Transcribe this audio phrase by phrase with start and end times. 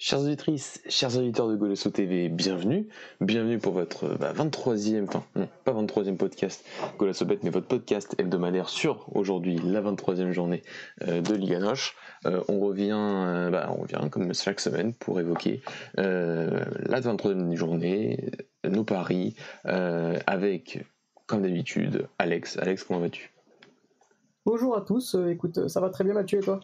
[0.00, 2.86] Chers auditrices, chers auditeurs de Golasso TV, bienvenue.
[3.20, 6.64] Bienvenue pour votre 23e, bah, enfin non, pas 23e podcast
[6.98, 10.62] Golasso Bet, mais votre podcast hebdomadaire sur aujourd'hui la 23e journée
[11.02, 11.96] euh, de Liga Noche.
[12.26, 15.62] Euh, on, revient, euh, bah, on revient comme chaque semaine pour évoquer
[15.96, 18.30] la 23e journée,
[18.62, 19.34] nos paris,
[19.64, 20.78] avec,
[21.26, 22.56] comme d'habitude, Alex.
[22.58, 23.32] Alex, comment vas-tu?
[24.46, 26.60] Bonjour à tous, écoute, ça va très bien Mathieu et toi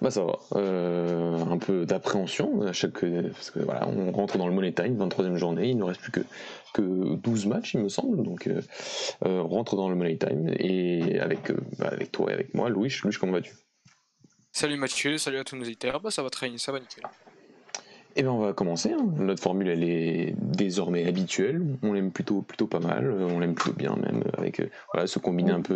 [0.00, 0.38] bah ça va.
[0.56, 4.96] Euh, un peu d'appréhension à chaque parce que voilà, on rentre dans le money time,
[4.98, 6.20] 23e journée, il ne reste plus que
[6.74, 8.60] que 12 matchs il me semble, donc euh,
[9.24, 12.68] euh, on rentre dans le money time et avec bah, avec toi et avec moi,
[12.68, 13.54] Louis, Louis comment vas-tu?
[14.50, 17.04] Salut Mathieu, salut à tous nos auditeurs, bah ça va très bien, ça va nickel.
[18.16, 18.92] Eh bien, on va commencer.
[18.92, 19.06] Hein.
[19.18, 21.62] Notre formule, elle est désormais habituelle.
[21.82, 23.10] On l'aime plutôt, plutôt pas mal.
[23.10, 25.74] On l'aime plutôt bien, même avec euh, voilà, se combiner un peu.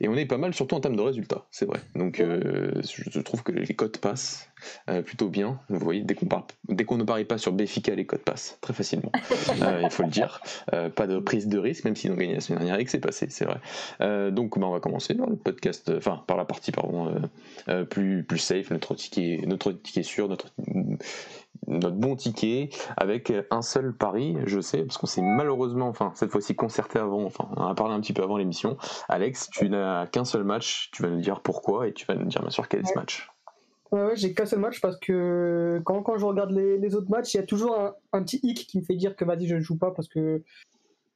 [0.00, 1.80] Et on est pas mal, surtout en termes de résultats, c'est vrai.
[1.94, 4.50] Donc, euh, je trouve que les cotes passent
[4.90, 5.58] euh, plutôt bien.
[5.70, 9.12] Vous voyez, dès qu'on, ne parie pas sur Béfica, les cotes passent très facilement.
[9.82, 10.42] il faut le dire.
[10.94, 13.00] pas de prise de risque, même s'ils ont gagné la semaine dernière et que c'est
[13.00, 14.30] passé, c'est vrai.
[14.30, 17.14] donc, bah, on va commencer dans le podcast, enfin, par la partie pardon,
[17.88, 20.52] plus, plus safe, notre ticket, notre ticket sûr, notre
[21.66, 26.30] notre bon ticket avec un seul pari, je sais, parce qu'on s'est malheureusement, enfin cette
[26.30, 28.76] fois-ci concerté avant, enfin on a parlé un petit peu avant l'émission.
[29.08, 32.26] Alex, tu n'as qu'un seul match, tu vas nous dire pourquoi et tu vas nous
[32.26, 33.28] dire bien sûr quel est ce match.
[33.92, 37.36] Ouais, j'ai qu'un seul match parce que quand, quand je regarde les, autres matchs, il
[37.36, 37.76] y a toujours
[38.12, 40.42] un, petit hic qui me fait dire que vas-y je ne joue pas parce que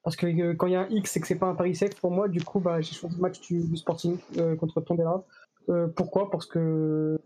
[0.03, 1.75] parce que euh, quand il y a un X c'est que c'est pas un pari
[1.75, 2.29] safe pour moi.
[2.29, 5.25] Du coup, bah, j'ai choisi le match du, Sporting euh, contre Tondela.
[5.69, 6.31] Euh, pourquoi?
[6.31, 7.19] Parce que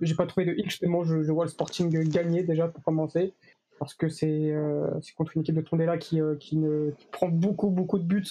[0.00, 3.32] j'ai pas trouvé de X, justement, je, je, vois le Sporting gagner déjà pour commencer,
[3.78, 7.70] parce que c'est euh, contre une équipe de Tondela qui, euh, qui, ne, prend beaucoup,
[7.70, 8.24] beaucoup de buts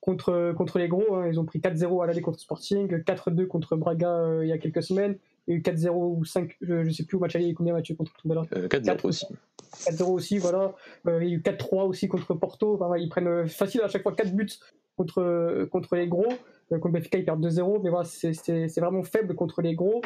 [0.00, 1.16] contre, contre les gros.
[1.16, 1.28] Hein.
[1.28, 4.58] Ils ont pris 4-0 à l'aller contre Sporting, 4-2 contre Braga euh, il y a
[4.58, 5.16] quelques semaines,
[5.48, 8.42] et 4-0 ou 5, je, ne sais plus où match aller, combien matchs contre Tondela
[8.42, 9.26] 4-0 aussi.
[9.72, 10.74] 4-0 aussi, voilà.
[11.06, 12.74] il y a eu 4-3 aussi contre Porto.
[12.74, 14.46] Enfin, ils prennent facile à chaque fois 4 buts
[14.96, 16.28] contre, contre les gros.
[16.70, 20.00] contre Benfica, ils perdent 2-0, mais voilà, c'est vraiment faible contre les gros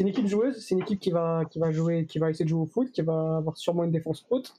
[0.00, 2.46] c'est une équipe joueuse, c'est une équipe qui va, qui va jouer, qui va essayer
[2.46, 4.54] de jouer au foot, qui va avoir sûrement une défense haute.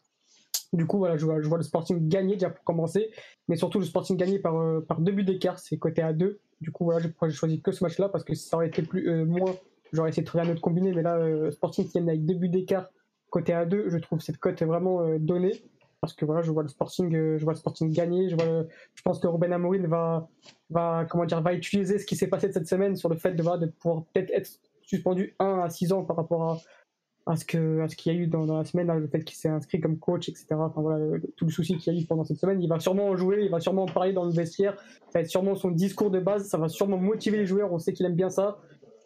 [0.72, 3.10] Du coup, voilà, je vois, le Sporting gagner déjà pour commencer,
[3.48, 6.40] mais surtout le Sporting gagner par, euh, par deux buts d'écart, c'est côté à deux.
[6.60, 9.26] Du coup, voilà, j'ai choisi que ce match-là parce que ça aurait été plus euh,
[9.26, 9.56] moins,
[9.92, 12.36] j'aurais essayé de trouver un autre combiné, mais là, euh, Sporting qui gagne avec deux
[12.36, 12.92] buts d'écart
[13.32, 15.64] côté à deux, je trouve cette cote vraiment donnée
[16.02, 18.30] parce que voilà, je vois le Sporting, je vois le Sporting gagner.
[18.30, 20.28] Je, vois je pense que Ruben Amorim va,
[20.70, 23.58] va, comment dire, va utiliser ce qui s'est passé cette semaine sur le fait de,
[23.58, 24.60] de pouvoir peut-être être
[24.96, 28.46] suspendu 1 à 6 ans par rapport à, à ce qu'il y a eu dans,
[28.46, 30.48] la semaine, le fait qu'il s'est inscrit comme coach, etc.
[30.52, 33.08] Enfin voilà, tout le souci qu'il y a eu pendant cette semaine, il va sûrement
[33.08, 34.76] en jouer, il va sûrement en parler dans le vestiaire.
[35.08, 37.72] Ça va être sûrement son discours de base, ça va sûrement motiver les joueurs.
[37.72, 38.60] On sait qu'il aime bien ça.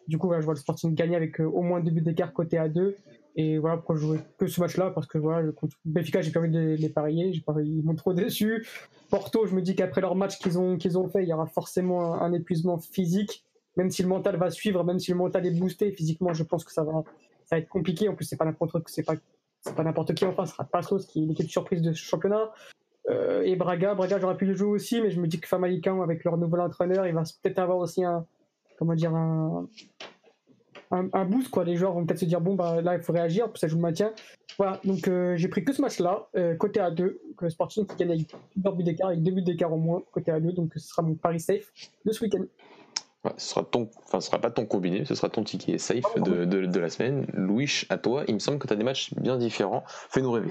[0.08, 2.32] Du coup, voilà, je vois le Sporting gagner avec euh, au moins deux buts d'écart
[2.32, 2.96] côté à 2
[3.38, 6.40] et voilà pourquoi je jouais que ce match-là parce que voilà, contre Benfica, j'ai pas
[6.40, 7.32] envie de les parier,
[7.64, 8.66] ils m'ont trop déçu.
[9.10, 11.46] Porto, je me dis qu'après leur match qu'ils ont qu'ils ont fait, il y aura
[11.46, 13.45] forcément un épuisement physique
[13.76, 16.64] même si le mental va suivre, même si le mental est boosté physiquement, je pense
[16.64, 17.04] que ça va,
[17.52, 18.08] être compliqué.
[18.08, 19.14] En plus, c'est pas n'importe c'est pas,
[19.60, 22.52] c'est pas n'importe qui enfin, ce sera Passos qui est l'équipe surprise de ce championnat.
[23.08, 26.02] Euh, et Braga, Braga, j'aurais pu le jouer aussi, mais je me dis que Famalicão,
[26.02, 28.26] avec leur nouvel entraîneur, il va peut-être avoir aussi un,
[28.78, 29.68] comment dire, un,
[30.90, 31.64] un, boost quoi.
[31.64, 33.76] Les joueurs vont peut-être se dire bon bah là il faut réagir, pour ça joue
[33.76, 34.12] le maintien.
[34.58, 38.12] Voilà, donc euh, j'ai pris que ce match-là, euh, côté A2, que Sporting qui gagne
[38.12, 41.02] avec deux buts d'écart, avec deux buts d'écart au moins, côté A2, donc ce sera
[41.02, 41.72] mon pari safe
[42.04, 42.44] de ce week-end
[43.36, 46.44] ce sera ton, enfin, ce sera pas ton combiné, ce sera ton ticket safe de,
[46.44, 47.26] de, la semaine.
[47.32, 49.84] Louis, à toi, il me semble que tu as des matchs bien différents.
[49.86, 50.50] Fais-nous rêver.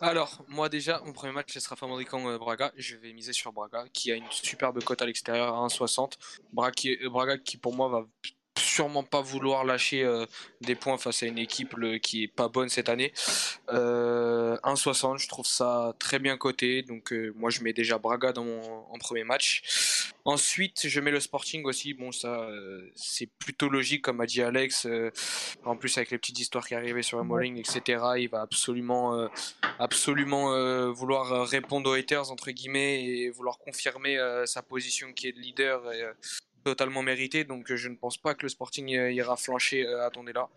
[0.00, 2.72] Alors, moi déjà, mon premier match, ce sera euh, Braga.
[2.76, 6.14] Je vais miser sur Braga, qui a une superbe cote à l'extérieur à 1,60.
[6.52, 8.04] Braga, Braga qui, pour moi, va
[8.72, 10.26] sûrement pas vouloir lâcher euh,
[10.60, 13.12] des points face à une équipe qui est pas bonne cette année.
[13.70, 16.82] Euh, 1,60, je trouve ça très bien coté.
[16.82, 20.12] Donc euh, moi je mets déjà Braga dans mon en premier match.
[20.24, 21.94] Ensuite je mets le Sporting aussi.
[21.94, 24.86] Bon ça euh, c'est plutôt logique comme a dit Alex.
[25.64, 28.02] en plus avec les petites histoires qui arrivaient sur Emoling, etc.
[28.18, 29.28] Il va absolument
[29.78, 34.16] absolument vouloir répondre aux haters entre guillemets et vouloir confirmer
[34.46, 35.82] sa position qui est de leader.
[36.62, 37.44] Totalement mérité.
[37.44, 40.48] Donc je ne pense pas que le Sporting ira flancher à là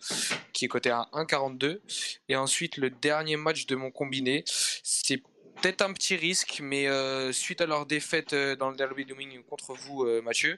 [0.53, 1.81] qui est coté à 1,42.
[2.29, 4.43] Et ensuite, le dernier match de mon combiné,
[4.83, 5.21] c'est
[5.61, 9.45] peut-être un petit risque, mais euh, suite à leur défaite euh, dans le derby Dominique
[9.47, 10.57] contre vous, euh, Mathieu,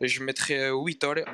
[0.00, 1.24] je mettrai Whittle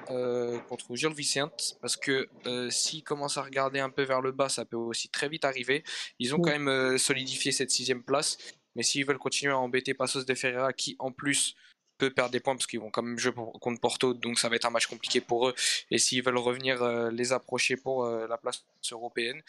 [0.69, 2.29] contre Jules Vicente, parce que
[2.71, 5.85] s'ils commencent à regarder un peu vers le bas, ça peut aussi très vite arriver.
[6.19, 8.39] Ils ont quand même solidifié cette sixième place,
[8.75, 11.57] mais s'ils veulent continuer à embêter Passos de Ferreira, qui en plus
[11.99, 14.57] peut perdre des points parce qu'ils vont quand même jouer contre Porto, donc ça va
[14.57, 15.55] être un match compliqué pour eux.
[15.91, 19.43] Et s'ils veulent revenir euh, les approcher pour euh, la place européenne,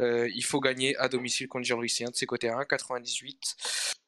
[0.00, 3.56] euh, il faut gagner à domicile contre Gilles de ses côtés à 1,98.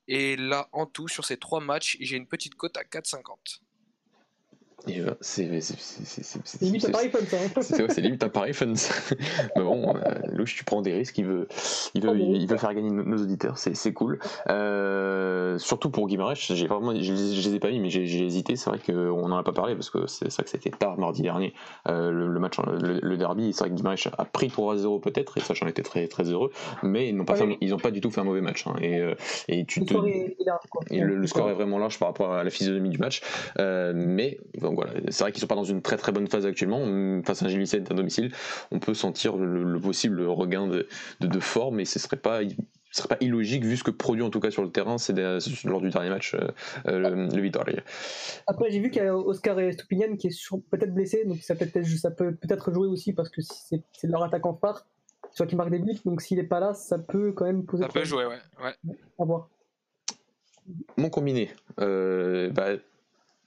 [0.07, 3.61] Et là, en tout, sur ces trois matchs, j'ai une petite cote à 4,50.
[5.21, 5.45] C'est
[6.61, 7.63] limite un pari fun, ça.
[7.89, 8.67] C'est limite un pari fun.
[9.57, 10.01] Mais bon, euh,
[10.33, 11.17] Louche, tu prends des risques.
[11.17, 11.49] Il veut,
[11.95, 13.57] il veut, il veut faire gagner nos, auditeurs.
[13.57, 14.19] C'est cool.
[14.51, 18.57] Euh, surtout pour Guimarães, j'ai vraiment, je, les ai pas mis, mais j'ai hésité.
[18.57, 21.23] C'est vrai qu'on n'en a pas parlé parce que c'est vrai que c'était tard mardi
[21.23, 21.55] dernier.
[21.89, 25.55] Euh, le, match, le, derby, c'est vrai que Guimarães a pris 3-0 peut-être, et ça
[25.55, 26.51] j'en étais très, très heureux.
[26.83, 28.67] Mais ils n'ont pas, fait, ils ont pas du tout fait un mauvais match.
[28.67, 28.75] Hein.
[28.83, 29.03] et,
[29.49, 33.23] et, tu te, le, score est vraiment large par rapport à la physionomie du match.
[33.57, 34.39] mais
[35.11, 36.81] c'est vrai qu'ils sont pas dans une très très bonne phase actuellement.
[37.25, 38.33] Face à un Gilles à domicile,
[38.71, 40.87] on peut sentir le, possible regain de,
[41.21, 42.41] de, forme et ce serait pas
[42.97, 45.15] serait pas illogique vu ce que produit en tout cas sur le terrain c'est
[45.65, 46.49] lors du dernier match euh,
[46.87, 47.83] euh, le, le
[48.47, 51.55] Après j'ai vu qu'il y a Oscar et Stupinian qui est peut-être blessé donc ça
[51.57, 54.87] peut être ça peut peut-être jouer aussi parce que c'est leur attaquant phare
[55.33, 57.83] soit qui marque des buts donc s'il est pas là ça peut quand même poser
[57.83, 58.97] ça peut jouer ouais, ouais.
[59.19, 59.49] À voir.
[60.97, 61.51] Mon combiné
[61.81, 62.77] euh, bah,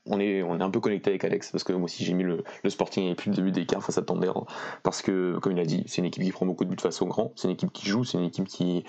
[0.09, 2.23] on est, on est un peu connecté avec Alex parce que moi aussi j'ai mis
[2.23, 4.31] le, Sporting et plus de début d'écart face à Tander
[4.83, 7.01] parce que comme il a dit c'est une équipe qui prend beaucoup de buts face
[7.01, 8.83] au grand c'est une équipe qui joue c'est une équipe qui,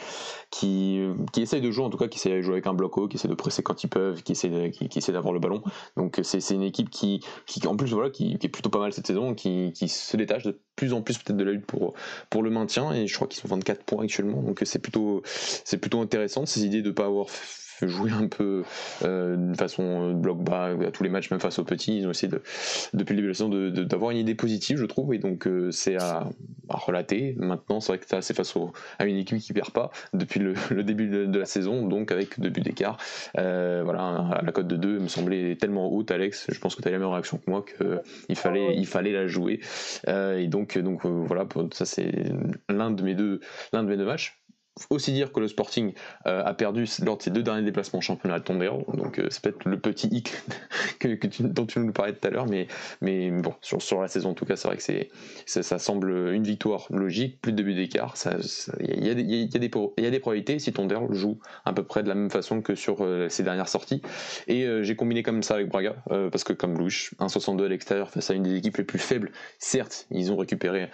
[0.50, 1.00] qui,
[1.32, 3.08] qui essaye de jouer en tout cas qui essaie de jouer avec un bloc haut
[3.08, 5.62] qui essaie de presser quand ils peuvent qui essaie, qui, essaie d'avoir le ballon.
[5.96, 9.06] Donc c'est, une équipe qui, qui en plus voilà qui, est plutôt pas mal cette
[9.06, 11.94] saison qui, qui se détache de plus en plus peut-être de la lutte pour,
[12.30, 12.92] pour le maintien.
[12.92, 14.42] Et je crois qu'ils sont 24 points actuellement.
[14.42, 17.26] Donc c'est plutôt, c'est plutôt intéressant ces idées de pas avoir
[17.86, 18.64] jouer un peu
[19.04, 21.98] euh, de façon bloc bas à tous les matchs, même face aux petits.
[21.98, 22.42] Ils ont essayé de,
[22.94, 25.70] depuis le début de la saison d'avoir une idée positive, je trouve, et donc euh,
[25.70, 26.28] c'est à,
[26.68, 27.34] relater.
[27.38, 28.54] Maintenant, c'est vrai que c'est face
[28.98, 32.50] à une équipe qui perd pas depuis le, début de, la saison, donc avec deux
[32.50, 32.98] buts d'écart.
[33.38, 36.46] Euh, voilà, la cote de 2 me semblait tellement haute, Alex.
[36.50, 39.26] Je pense que tu as la même réaction que moi, qu'il fallait, il fallait la
[39.26, 39.60] jouer.
[40.06, 42.10] et donc, donc voilà, ça c'est
[42.68, 43.40] l'un de
[43.72, 44.38] l'un de mes deux matchs
[44.90, 45.92] aussi dire que le Sporting
[46.26, 49.26] euh, a perdu lors de ses deux derniers déplacements au championnat de Tondero, donc euh,
[49.30, 50.32] c'est peut-être le petit hic
[50.98, 52.66] que, dont tu nous parlais tout à l'heure, mais,
[53.00, 55.10] mais bon, sur, sur la saison en tout cas, c'est vrai que c'est,
[55.46, 58.14] ça, semble une victoire logique, plus de buts d'écart,
[58.80, 59.56] il y, a, y, y
[60.06, 62.98] a des probabilités si Tondero joue à peu près de la même façon que sur
[63.00, 64.02] euh, ses dernières sorties,
[64.46, 65.96] et j'ai combiné comme ça avec Braga,
[66.30, 69.30] parce que comme Louche, 1,62 à l'extérieur face à une des équipes les plus faibles,
[69.58, 70.88] certes, ils ont récupéré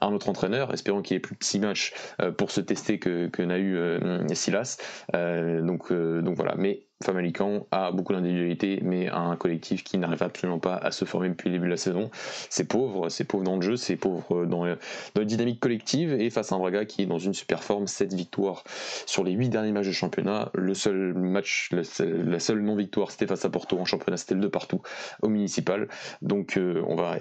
[0.00, 1.92] un autre entraîneur, espérons qu'il ait plus de 6 matchs
[2.36, 4.78] pour se tester que, que n'a eu euh, Silas.
[5.14, 10.22] Euh, donc, euh, donc voilà, mais Famalican a beaucoup d'individualité, mais un collectif qui n'arrive
[10.22, 12.10] absolument pas à se former depuis le début de la saison.
[12.50, 16.52] C'est pauvre, c'est pauvre dans le jeu, c'est pauvre dans, la dynamique collective, et face
[16.52, 18.64] à un Braga qui est dans une super forme, 7 victoires
[19.06, 20.50] sur les 8 derniers matchs de championnat.
[20.54, 24.50] Le seul match, la seule, non-victoire, c'était face à Porto en championnat, c'était le 2
[24.50, 24.82] partout
[25.22, 25.88] au municipal.
[26.20, 27.16] Donc euh, on, va,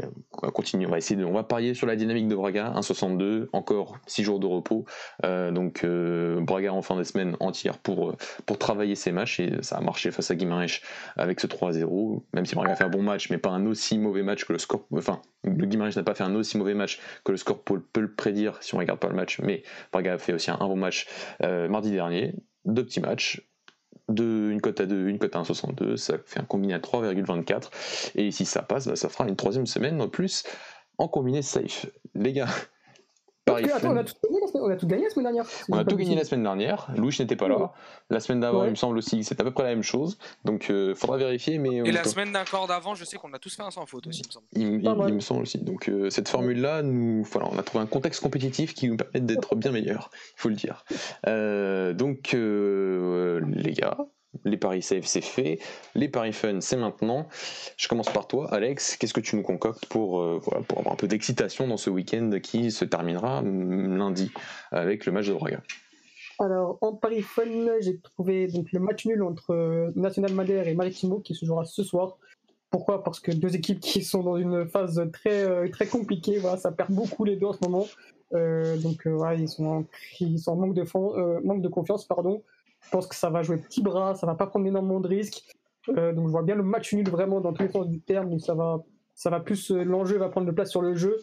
[0.51, 3.97] continuer, on va essayer de, on va parier sur la dynamique de Braga, 1,62, encore
[4.07, 4.83] 6 jours de repos.
[5.23, 8.15] Euh, donc euh, Braga en fin de semaine entière pour,
[8.59, 10.81] travailler ses matchs, ça a marché face à Guimarães
[11.15, 13.97] avec ce 3-0, même si Braga a fait un bon match, mais pas un aussi
[13.97, 14.85] mauvais match que le score.
[14.93, 18.11] Enfin, le Guimarães n'a pas fait un aussi mauvais match que le score peut, le
[18.11, 21.07] prédire si on regarde pas le match, mais Braga a fait aussi un, bon match
[21.43, 22.33] euh, mardi dernier.
[22.65, 23.47] Deux petits matchs,
[24.09, 27.69] de, une cote à 2, une cote à 1,62, ça fait un combiné à 3,24.
[28.15, 30.43] Et si ça passe, bah, ça fera une troisième semaine en plus
[30.97, 31.85] en combiné safe.
[32.15, 32.47] Les gars,
[33.47, 34.38] on, a tout
[34.85, 35.45] gagné, la semaine dernière.
[35.69, 36.87] On a tout gagné la semaine dernière.
[36.95, 37.71] Louis n'était pas là.
[38.09, 40.17] La semaine d'avant, il me semble aussi, c'est à peu près la même chose.
[40.45, 41.57] Donc, il euh, faudra vérifier.
[41.57, 44.07] Mais Et la semaine d'accord d'avant, je sais qu'on a tous fait un sans faute
[44.07, 45.09] aussi, il me semble.
[45.09, 45.59] Il, me semble aussi.
[45.59, 49.19] Donc, euh, cette formule-là, nous, voilà, on a trouvé un contexte compétitif qui nous permet
[49.19, 50.85] d'être bien meilleur, il faut le dire.
[51.27, 53.97] Euh, donc, les gars,
[54.45, 55.59] les paris safe, c'est fait.
[55.95, 57.27] Les paris fun, c'est maintenant.
[57.77, 58.97] Je commence par toi, Alex.
[58.97, 60.39] Qu'est-ce que tu nous concoctes pour, euh,
[60.77, 64.31] avoir un peu d'excitation dans ce week-end qui se terminera lundi
[64.71, 65.61] avec le match de Braga?
[66.39, 67.43] Alors, en paris fun,
[67.81, 71.83] j'ai trouvé donc, le match nul entre National Madère et Maritimo qui se jouera ce
[71.83, 72.17] soir.
[72.71, 73.03] Pourquoi?
[73.03, 76.71] Parce que deux équipes qui sont dans une phase très, euh, très compliquée, voilà, ça
[76.71, 77.87] perd beaucoup les deux en ce moment.
[78.33, 79.85] Euh, donc, voilà, ils, sont en,
[80.19, 82.05] ils sont en manque de, manque de confiance.
[82.05, 82.43] pardon.
[82.81, 85.43] Je pense que ça va jouer petit bras, ça va pas prendre énormément de risques.
[85.87, 88.39] donc je vois bien le match nul vraiment dans tous les sens du terme, mais
[88.39, 88.83] ça va,
[89.15, 91.17] ça va plus, l'enjeu va prendre de place sur le jeu.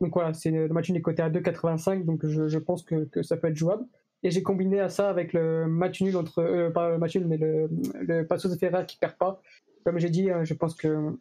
[0.00, 3.22] Donc voilà, c'est le match nul est coté à 2,85, donc je, je pense que,
[3.22, 3.84] ça peut être jouable.
[4.22, 7.36] Et j'ai combiné à ça avec le match nul entre, pas le match nul, mais
[7.36, 7.68] le,
[8.00, 9.40] le Passos de Ferrer qui perd pas.
[9.84, 11.12] Comme j'ai dit, je pense que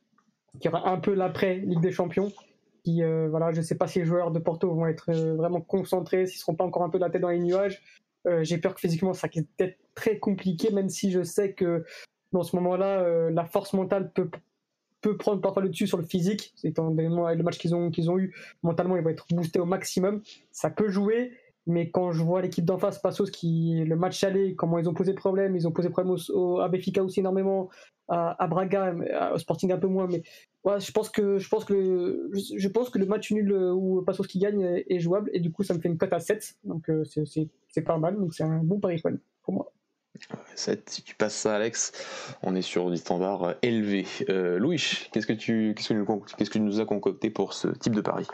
[0.60, 2.32] qu'il y aura un peu l'après Ligue des Champions.
[2.84, 5.36] Qui, euh, voilà, je ne sais pas si les joueurs de Porto vont être euh,
[5.36, 7.82] vraiment concentrés, s'ils ne seront pas encore un peu la tête dans les nuages.
[8.26, 11.86] Euh, j'ai peur que physiquement ça va être très compliqué, même si je sais que
[12.32, 14.30] dans ce moment-là, la force mentale peut,
[15.02, 16.54] peut prendre parfois le dessus sur le physique.
[16.64, 19.66] Étant donné le match qu'ils ont, qu'ils ont eu, mentalement, ils vont être boostés au
[19.66, 20.22] maximum.
[20.52, 21.32] Ça peut jouer,
[21.68, 24.94] mais quand je vois l'équipe d'en face, Passos, qui le match allé, comment ils ont
[24.94, 27.70] posé problème, ils ont posé problème au, à Béfica aussi énormément,
[28.08, 28.96] à, Braga,
[29.34, 30.24] au Sporting un peu moins, mais
[30.64, 33.74] ouais, je pense que je pense que le, je, pense que le match nul euh,
[33.74, 36.22] où Passos qui gagne est, jouable et du coup ça me fait une cote à
[36.22, 39.02] 7, donc euh, c'est pas mal, donc c'est un bon pari
[39.44, 39.72] pour moi.
[40.56, 41.92] 7, si tu passes ça Alex,
[42.42, 44.08] on est sur des standards euh, élevés.
[44.30, 44.82] Louis,
[45.12, 48.02] qu'est-ce que tu qu'est-ce que, qu'est-ce que tu nous as concocté pour ce type de
[48.02, 48.26] pari?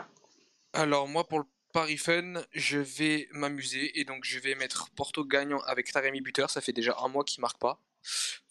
[0.72, 5.24] Alors moi pour le pari fun, je vais m'amuser et donc je vais mettre Porto
[5.24, 7.80] gagnant avec Taremi buteur, ça fait déjà un mois qu'il marque pas.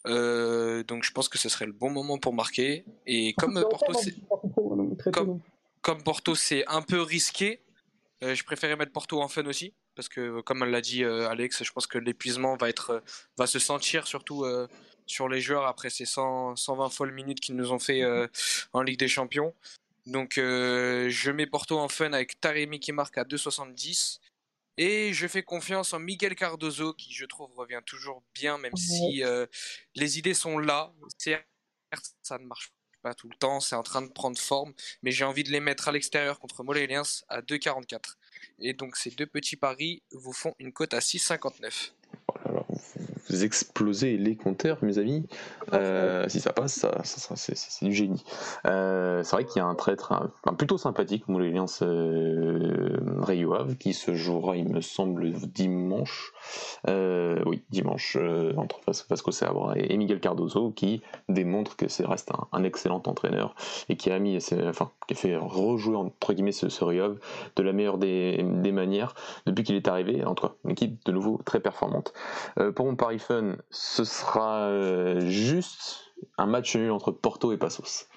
[0.06, 2.84] Euh, donc je pense que ce serait le bon moment pour marquer.
[3.06, 4.14] Et comme Porto, c'est
[5.80, 7.62] comme, Porto c'est un peu risqué,
[8.22, 11.64] euh, je préférais mettre Porto en fun aussi parce que comme l'a dit euh, Alex,
[11.64, 13.02] je pense que l'épuisement va être
[13.38, 14.44] va se sentir surtout
[15.06, 18.02] sur les joueurs après ces 100, 120 folles minutes qu'ils nous ont fait
[18.74, 19.54] en Ligue des Champions.
[20.06, 24.18] Donc je mets Porto en fun avec Taremi qui marque à 2,70
[24.76, 29.22] et je fais confiance en Miguel Cardozo, qui je trouve revient toujours bien, même si
[29.22, 29.46] euh,
[29.94, 30.92] les idées sont là.
[31.18, 31.46] Certes,
[32.22, 35.24] ça ne marche pas tout le temps, c'est en train de prendre forme, mais j'ai
[35.24, 38.16] envie de les mettre à l'extérieur contre Moléliens à 2,44.
[38.58, 41.92] Et donc ces deux petits paris vous font une cote à 6,59
[43.28, 45.26] vous explosez les compteurs, mes amis.
[45.72, 48.24] Euh, si ça passe, ça, c'est du génie.
[48.66, 50.12] Euh, c'est vrai qu'il y a un traître
[50.58, 56.32] plutôt sympathique, Moulin euh, qui se jouera, il me semble, dimanche.
[56.88, 58.18] Euh, oui, dimanche,
[58.56, 63.54] entre Vasco Seabra et, Miguel Cardozo, qui démontre que c'est reste un, excellent entraîneur
[63.88, 64.38] et qui a mis,
[64.68, 69.14] enfin, qui a fait rejouer entre guillemets ce, ce de la meilleure des, des manières
[69.46, 70.24] depuis qu'il est arrivé.
[70.24, 72.12] En tout cas, une équipe de nouveau très performante.
[72.74, 73.13] pour mon pari
[73.70, 78.08] ce sera euh, juste un match nul entre Porto et Passos.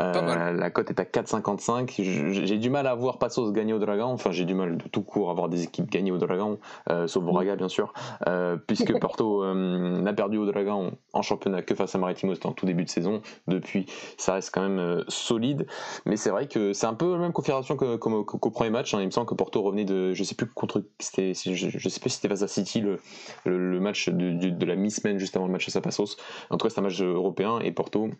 [0.00, 2.02] Euh, la cote est à 4,55.
[2.44, 4.06] J'ai du mal à voir Passos gagner au Dragon.
[4.06, 6.58] Enfin, j'ai du mal de tout court à voir des équipes gagner au Dragon,
[6.90, 7.92] euh, sauf Braga bien sûr,
[8.26, 12.34] euh, puisque Porto n'a perdu au Dragon en championnat que face à Maritimo.
[12.34, 13.22] C'était en tout début de saison.
[13.46, 13.86] Depuis,
[14.16, 15.66] ça reste quand même solide.
[16.06, 18.94] Mais c'est vrai que c'est un peu la même configuration qu'au premier match.
[18.94, 19.00] Hein.
[19.00, 22.00] Il me semble que Porto revenait de, je sais plus contre, c'était, je, je, sais
[22.00, 23.00] pas si c'était face à City le,
[23.44, 26.16] le, match de, de la mi-semaine juste avant le match à Passos.
[26.50, 28.10] En tout cas, c'est un match européen et Porto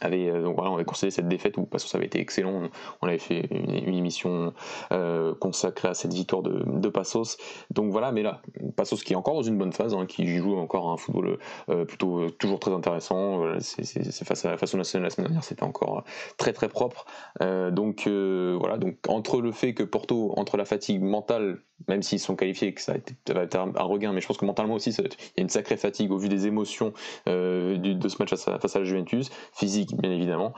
[0.00, 2.62] avait, euh, voilà, on avait conseillé cette défaite où parce que ça avait été excellent.
[3.00, 4.52] On avait fait une, émission
[4.92, 7.36] euh, consacrée à cette victoire de, de, Passos.
[7.70, 8.42] Donc voilà, mais là,
[8.76, 11.84] Passos qui est encore dans une bonne phase, hein, qui joue encore un football euh,
[11.84, 13.42] plutôt toujours très intéressant.
[13.60, 13.84] c'est,
[14.24, 16.04] face à la façon nationale la semaine dernière, c'était encore
[16.36, 17.06] très très propre.
[17.40, 21.58] donc voilà, donc entre le fait que Porto, entre la fatigue mentale
[21.88, 24.38] même s'ils sont qualifiés, que ça, a été, va être un, regain, mais je pense
[24.38, 26.92] que mentalement aussi, il y a une sacrée fatigue au vu des émotions
[27.26, 30.52] de ce match face à, face à la Juventus, physique bien évidemment.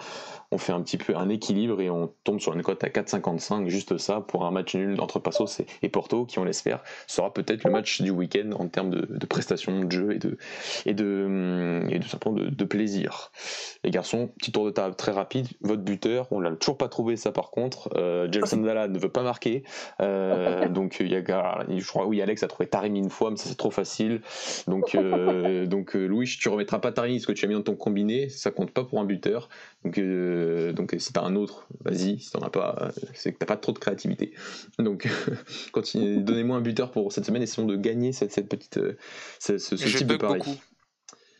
[0.51, 3.69] On fait un petit peu un équilibre et on tombe sur une cote à 4,55,
[3.69, 7.65] juste ça, pour un match nul entre Passos et, Porto, qui on l'espère sera peut-être
[7.65, 10.39] le match du week-end en termes de, prestations de jeu et de,
[10.87, 13.31] et de, et de simplement de, plaisir.
[13.83, 17.17] Les garçons, petit tour de table très rapide, votre buteur, on l'a toujours pas trouvé
[17.17, 19.65] ça par contre, euh, Jelson Dalla ne veut pas marquer,
[20.01, 23.57] euh, donc il je crois, oui, Alex a trouvé Taremi une fois, mais ça c'est
[23.57, 24.21] trop facile.
[24.67, 27.63] Donc, euh, donc euh, Louis, tu remettras pas Taremi, ce que tu as mis dans
[27.63, 29.14] ton combiné, ça compte pas pour un buteur.
[29.85, 32.19] Donc, euh, donc si t'as un autre, vas-y.
[32.19, 34.33] Si t'en as pas, c'est que t'as pas trop de créativité.
[34.79, 35.09] Donc,
[35.95, 38.81] donnez-moi un buteur pour cette semaine, essayons de gagner cette, cette petite,
[39.41, 40.61] ce, ce, type de pari.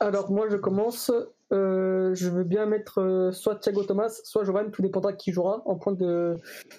[0.01, 1.11] Alors moi, je commence.
[1.53, 5.63] Euh, je veux bien mettre euh, soit Thiago Thomas, soit Jovan, tout dépendra qui jouera
[5.67, 6.35] en point de,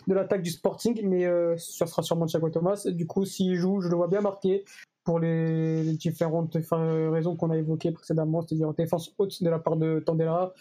[0.08, 2.84] de l'attaque du Sporting, mais euh, ça sera sûrement Thiago Thomas.
[2.88, 4.66] Du coup, s'il joue, je le vois bien marqué
[5.06, 10.00] pour les, différentes raisons qu'on a évoquées précédemment, c'est-à-dire défense haute de la part de
[10.06, 10.54] Tandela,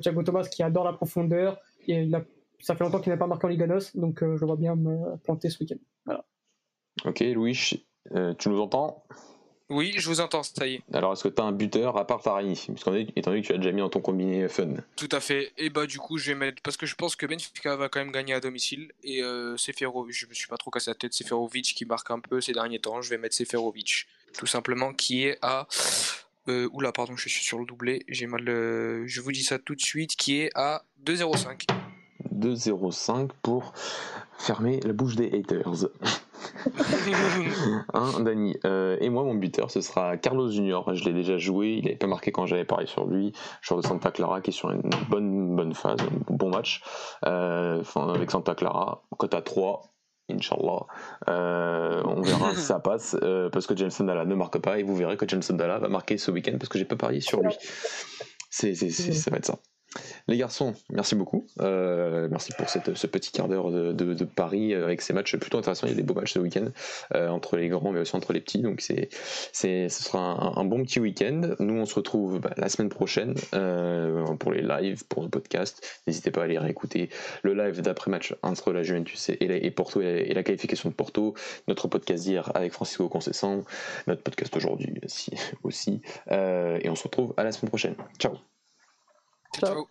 [0.00, 2.22] Thiago Thomas qui adore la profondeur, et il a,
[2.60, 4.76] ça fait longtemps qu'il n'a pas marqué en Liga NOS, donc je le vois bien
[4.76, 5.78] me planter ce week-end.
[6.06, 6.24] Voilà.
[7.04, 7.84] Ok, Louis,
[8.38, 9.04] tu nous entends?
[9.70, 10.82] Oui, je vous entends, ça y est.
[10.94, 13.58] Alors, est-ce que tu as un buteur à part Tarani Étant donné que tu as
[13.58, 14.74] déjà mis dans ton combiné fun.
[14.96, 15.52] Tout à fait.
[15.58, 16.62] Et bah, du coup, je vais mettre.
[16.62, 18.92] Parce que je pense que Benfica va quand même gagner à domicile.
[19.04, 21.12] Et euh, Seferovic, je me suis pas trop cassé la tête.
[21.12, 23.02] Seferovic qui marque un peu ces derniers temps.
[23.02, 24.06] Je vais mettre Seferovic.
[24.38, 25.66] Tout simplement, qui est à
[26.48, 28.06] Euh, oula, pardon, je suis sur le doublé.
[28.08, 28.44] J'ai mal.
[28.46, 31.66] je vous dis ça tout de suite, qui est à 2,05.
[32.34, 33.74] 2,05 pour
[34.38, 35.88] fermer la bouche des haters.
[37.94, 38.56] hein, Dani.
[38.64, 40.94] Euh, et moi, mon buteur, ce sera Carlos Junior.
[40.94, 41.78] Je l'ai déjà joué.
[41.78, 43.32] Il n'avait pas marqué quand j'avais parlé sur lui.
[43.60, 46.82] Joueur de Santa Clara qui est sur une bonne, bonne phase, un bon match.
[47.26, 49.82] Euh, avec Santa Clara, cote à 3.
[50.30, 50.86] Inch'Allah.
[51.28, 53.16] Euh, on verra si ça passe
[53.50, 56.18] parce que Jameson Dalla ne marque pas et vous verrez que Jameson Dalla va marquer
[56.18, 57.54] ce week-end parce que j'ai pas parié sur lui.
[58.50, 59.58] C'est, ça va être ça.
[60.28, 61.46] Les garçons, merci beaucoup.
[61.60, 65.86] Euh, merci pour ce petit quart d'heure de, Paris euh, avec ces matchs plutôt intéressants.
[65.86, 66.66] Il y a des beaux matchs ce week-end
[67.14, 68.60] euh, entre les grands mais aussi entre les petits.
[68.60, 69.08] Donc c'est,
[69.52, 71.54] c'est, ce sera un, bon petit week-end.
[71.58, 73.34] Nous, on se retrouve bah, la semaine prochaine
[74.38, 76.02] pour les lives, pour le podcast.
[76.06, 77.08] N'hésitez pas à aller réécouter
[77.42, 81.34] le live d'après-match entre la Juventus et, Porto et la, qualification de Porto.
[81.68, 83.64] Notre podcast d'hier avec Francisco Concessant.
[84.06, 85.32] Notre podcast aujourd'hui aussi.
[85.62, 86.02] aussi.
[86.30, 87.94] et on se retrouve à la semaine prochaine.
[88.18, 88.36] Ciao
[89.58, 89.88] Ciao.